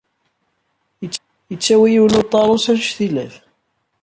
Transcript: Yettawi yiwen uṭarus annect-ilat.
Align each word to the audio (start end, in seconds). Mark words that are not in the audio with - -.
Yettawi 1.49 1.87
yiwen 1.93 2.19
uṭarus 2.21 2.65
annect-ilat. 2.71 3.35